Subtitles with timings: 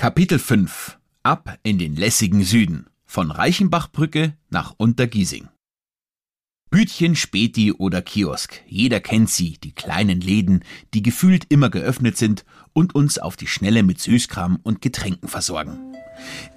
[0.00, 5.48] Kapitel 5 Ab in den lässigen Süden von Reichenbachbrücke nach Untergiesing.
[6.70, 12.46] Bütchen, Späti oder Kiosk, jeder kennt sie, die kleinen Läden, die gefühlt immer geöffnet sind
[12.72, 15.78] und uns auf die Schnelle mit Süßkram und Getränken versorgen.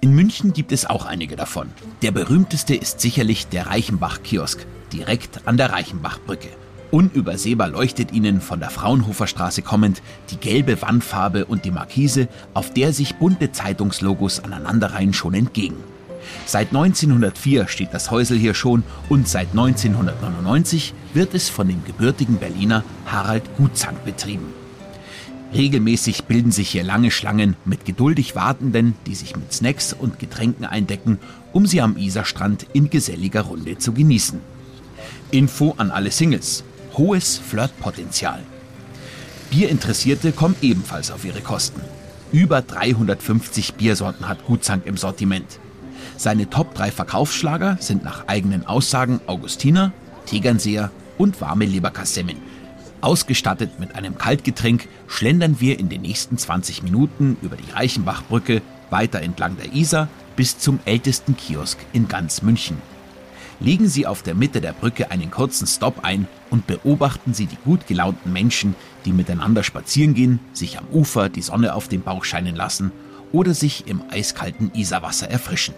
[0.00, 1.68] In München gibt es auch einige davon.
[2.00, 6.48] Der berühmteste ist sicherlich der Reichenbach-Kiosk, direkt an der Reichenbachbrücke.
[6.94, 10.00] Unübersehbar leuchtet ihnen von der Fraunhoferstraße kommend
[10.30, 15.74] die gelbe Wandfarbe und die Markise, auf der sich bunte Zeitungslogos aneinanderreihen, schon entgegen.
[16.46, 22.36] Seit 1904 steht das Häusel hier schon und seit 1999 wird es von dem gebürtigen
[22.36, 24.54] Berliner Harald Gutzank betrieben.
[25.52, 30.64] Regelmäßig bilden sich hier lange Schlangen mit geduldig Wartenden, die sich mit Snacks und Getränken
[30.64, 31.18] eindecken,
[31.52, 34.38] um sie am Isarstrand in geselliger Runde zu genießen.
[35.32, 36.62] Info an alle Singles
[36.96, 38.42] hohes Flirtpotenzial.
[39.50, 41.80] Bierinteressierte kommen ebenfalls auf ihre Kosten.
[42.32, 45.60] Über 350 Biersorten hat Gutzank im Sortiment.
[46.16, 49.92] Seine Top 3 Verkaufsschlager sind nach eigenen Aussagen Augustiner,
[50.26, 52.36] Tegernseer und warme Leberkassemmen.
[53.00, 59.20] Ausgestattet mit einem Kaltgetränk schlendern wir in den nächsten 20 Minuten über die Reichenbachbrücke weiter
[59.20, 62.93] entlang der Isar bis zum ältesten Kiosk in ganz München
[63.60, 67.58] legen Sie auf der Mitte der Brücke einen kurzen Stopp ein und beobachten Sie die
[67.64, 68.74] gut gelaunten Menschen,
[69.04, 72.92] die miteinander spazieren gehen, sich am Ufer die Sonne auf den Bauch scheinen lassen
[73.32, 75.74] oder sich im eiskalten Isarwasser erfrischen.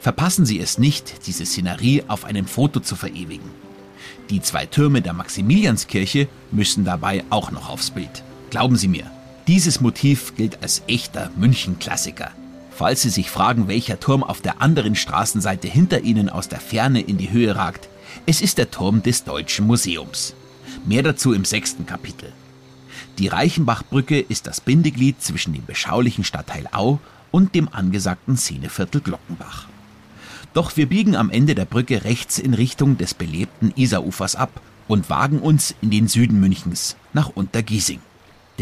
[0.00, 3.50] Verpassen Sie es nicht, diese Szenerie auf einem Foto zu verewigen.
[4.30, 8.24] Die zwei Türme der Maximilianskirche müssen dabei auch noch aufs Bild.
[8.50, 9.10] Glauben Sie mir,
[9.46, 12.30] dieses Motiv gilt als echter München-Klassiker.
[12.74, 17.00] Falls Sie sich fragen, welcher Turm auf der anderen Straßenseite hinter Ihnen aus der Ferne
[17.00, 17.88] in die Höhe ragt,
[18.26, 20.34] es ist der Turm des Deutschen Museums.
[20.86, 22.32] Mehr dazu im sechsten Kapitel.
[23.18, 26.98] Die Reichenbachbrücke ist das Bindeglied zwischen dem beschaulichen Stadtteil Au
[27.30, 29.68] und dem angesagten Szeneviertel Glockenbach.
[30.54, 35.10] Doch wir biegen am Ende der Brücke rechts in Richtung des belebten Isarufers ab und
[35.10, 38.00] wagen uns in den Süden Münchens nach Untergiesing.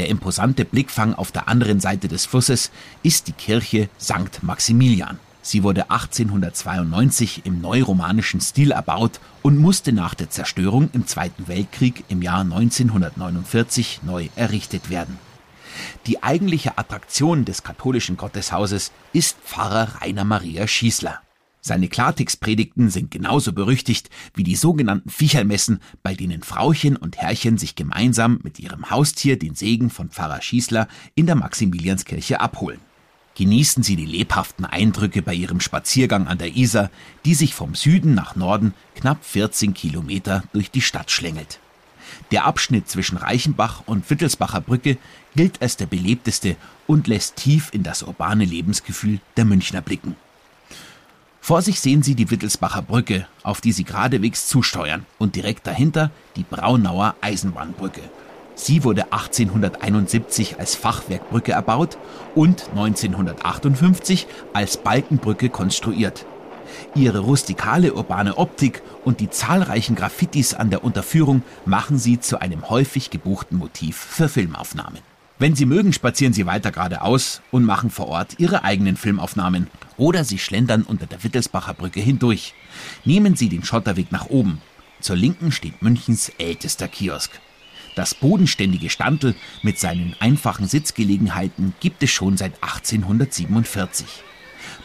[0.00, 2.70] Der imposante Blickfang auf der anderen Seite des Flusses
[3.02, 4.42] ist die Kirche St.
[4.42, 5.18] Maximilian.
[5.42, 12.02] Sie wurde 1892 im neuromanischen Stil erbaut und musste nach der Zerstörung im Zweiten Weltkrieg
[12.08, 15.18] im Jahr 1949 neu errichtet werden.
[16.06, 21.20] Die eigentliche Attraktion des katholischen Gotteshauses ist Pfarrer Rainer Maria Schießler.
[21.62, 27.74] Seine Klartextpredigten sind genauso berüchtigt wie die sogenannten Viechermessen, bei denen Frauchen und Herrchen sich
[27.74, 32.80] gemeinsam mit ihrem Haustier den Segen von Pfarrer Schießler in der Maximilianskirche abholen.
[33.36, 36.90] Genießen Sie die lebhaften Eindrücke bei Ihrem Spaziergang an der Isar,
[37.24, 41.60] die sich vom Süden nach Norden knapp 14 Kilometer durch die Stadt schlängelt.
[42.32, 44.98] Der Abschnitt zwischen Reichenbach und Wittelsbacher Brücke
[45.36, 46.56] gilt als der belebteste
[46.86, 50.16] und lässt tief in das urbane Lebensgefühl der Münchner blicken.
[51.50, 56.12] Vor sich sehen Sie die Wittelsbacher Brücke, auf die Sie geradewegs zusteuern, und direkt dahinter
[56.36, 58.02] die Braunauer Eisenbahnbrücke.
[58.54, 61.98] Sie wurde 1871 als Fachwerkbrücke erbaut
[62.36, 66.24] und 1958 als Balkenbrücke konstruiert.
[66.94, 72.70] Ihre rustikale urbane Optik und die zahlreichen Graffitis an der Unterführung machen sie zu einem
[72.70, 75.09] häufig gebuchten Motiv für Filmaufnahmen.
[75.40, 79.68] Wenn Sie mögen, spazieren Sie weiter geradeaus und machen vor Ort Ihre eigenen Filmaufnahmen.
[79.96, 82.52] Oder Sie schlendern unter der Wittelsbacher Brücke hindurch.
[83.06, 84.60] Nehmen Sie den Schotterweg nach oben.
[85.00, 87.40] Zur Linken steht Münchens ältester Kiosk.
[87.96, 94.06] Das bodenständige Standel mit seinen einfachen Sitzgelegenheiten gibt es schon seit 1847.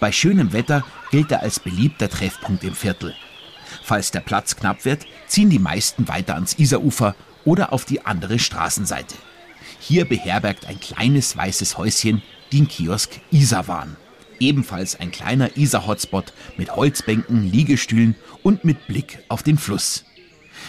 [0.00, 3.14] Bei schönem Wetter gilt er als beliebter Treffpunkt im Viertel.
[3.84, 8.40] Falls der Platz knapp wird, ziehen die meisten weiter ans Isarufer oder auf die andere
[8.40, 9.14] Straßenseite.
[9.82, 13.96] Hier beherbergt ein kleines weißes Häuschen den Kiosk Isarwan.
[14.38, 20.04] Ebenfalls ein kleiner Isar-Hotspot mit Holzbänken, Liegestühlen und mit Blick auf den Fluss.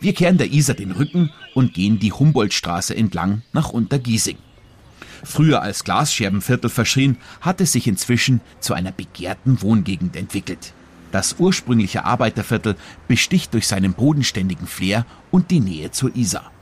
[0.00, 4.38] Wir kehren der Isar den Rücken und gehen die Humboldtstraße entlang nach Untergiesing.
[5.24, 10.74] Früher als Glasscherbenviertel verschrien, hat es sich inzwischen zu einer begehrten Wohngegend entwickelt.
[11.10, 12.76] Das ursprüngliche Arbeiterviertel
[13.08, 16.52] besticht durch seinen bodenständigen Flair und die Nähe zur Isar.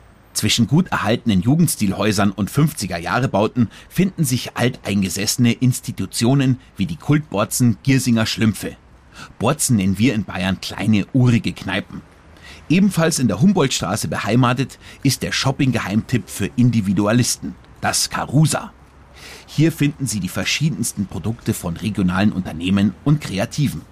[0.40, 8.78] Zwischen gut erhaltenen Jugendstilhäusern und 50er-Jahre-Bauten finden sich alteingesessene Institutionen wie die Kultborzen Giersinger Schlümpfe.
[9.38, 12.00] Borzen nennen wir in Bayern kleine, urige Kneipen.
[12.70, 18.72] Ebenfalls in der Humboldtstraße beheimatet ist der Shopping-Geheimtipp für Individualisten, das Carusa.
[19.46, 23.82] Hier finden Sie die verschiedensten Produkte von regionalen Unternehmen und Kreativen.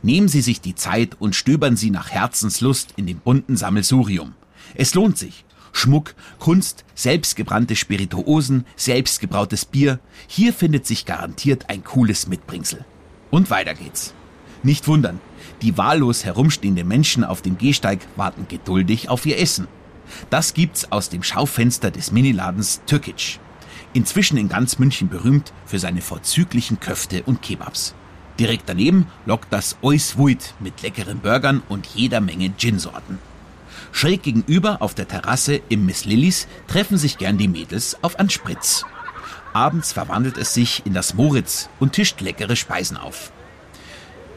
[0.00, 4.32] Nehmen Sie sich die Zeit und stöbern Sie nach Herzenslust in dem bunten Sammelsurium.
[4.74, 9.98] Es lohnt sich Schmuck, Kunst, selbstgebrannte Spirituosen, selbstgebrautes Bier.
[10.26, 12.84] Hier findet sich garantiert ein cooles Mitbringsel.
[13.30, 14.14] Und weiter geht's.
[14.62, 15.18] Nicht wundern,
[15.60, 19.66] die wahllos herumstehenden Menschen auf dem Gehsteig warten geduldig auf ihr Essen.
[20.30, 23.40] Das gibt's aus dem Schaufenster des Miniladens Türkic.
[23.92, 27.94] Inzwischen in ganz München berühmt für seine vorzüglichen Köfte und Kebabs.
[28.38, 30.16] Direkt daneben lockt das Ois
[30.60, 33.18] mit leckeren Burgern und jeder Menge Gin-Sorten.
[33.92, 38.30] Schräg gegenüber auf der Terrasse im Miss Lillys treffen sich gern die Mädels auf einen
[38.30, 38.84] Spritz.
[39.52, 43.32] Abends verwandelt es sich in das Moritz und tischt leckere Speisen auf.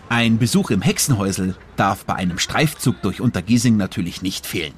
[0.09, 4.73] Ein Besuch im Hexenhäusel darf bei einem Streifzug durch Untergiesing natürlich nicht fehlen.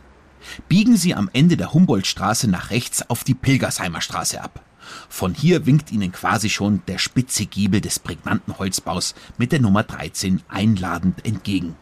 [0.70, 4.64] Biegen Sie am Ende der Humboldtstraße nach rechts auf die Pilgersheimer Straße ab.
[5.10, 9.84] Von hier winkt Ihnen quasi schon der spitze Giebel des prägnanten Holzbaus mit der Nummer
[9.84, 11.76] 13 einladend entgegen.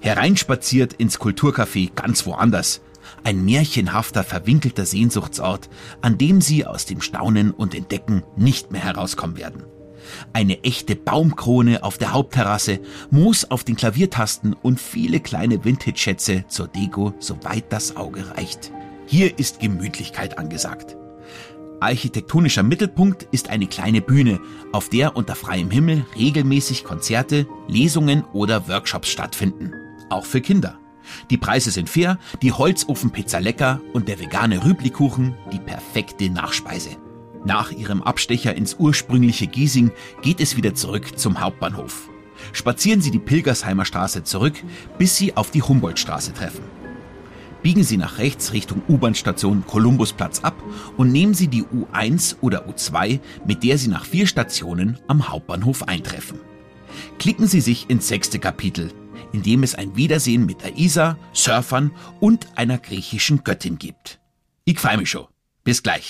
[0.00, 2.80] Hereinspaziert ins Kulturcafé ganz woanders.
[3.24, 5.68] Ein märchenhafter, verwinkelter Sehnsuchtsort,
[6.00, 9.64] an dem Sie aus dem Staunen und Entdecken nicht mehr herauskommen werden.
[10.32, 12.80] Eine echte Baumkrone auf der Hauptterrasse,
[13.10, 18.72] Moos auf den Klaviertasten und viele kleine Vintage-Schätze zur Deko, soweit das Auge reicht.
[19.06, 20.96] Hier ist Gemütlichkeit angesagt.
[21.80, 24.40] Architektonischer Mittelpunkt ist eine kleine Bühne,
[24.72, 29.72] auf der unter freiem Himmel regelmäßig Konzerte, Lesungen oder Workshops stattfinden.
[30.10, 30.78] Auch für Kinder.
[31.30, 36.96] Die Preise sind fair, die Holzofenpizza lecker und der vegane Rüblikuchen die perfekte Nachspeise.
[37.44, 39.90] Nach ihrem Abstecher ins ursprüngliche Giesing
[40.20, 42.10] geht es wieder zurück zum Hauptbahnhof.
[42.52, 44.54] Spazieren Sie die Pilgersheimer Straße zurück,
[44.98, 46.64] bis Sie auf die Humboldtstraße treffen.
[47.62, 50.54] Biegen Sie nach rechts Richtung U-Bahn-Station Kolumbusplatz ab
[50.96, 55.86] und nehmen Sie die U1 oder U2, mit der Sie nach vier Stationen am Hauptbahnhof
[55.86, 56.40] eintreffen.
[57.18, 58.92] Klicken Sie sich ins sechste Kapitel,
[59.32, 64.20] in dem es ein Wiedersehen mit Isar, Surfern und einer griechischen Göttin gibt.
[64.64, 65.26] Ich freue mich schon.
[65.62, 66.06] Bis gleich.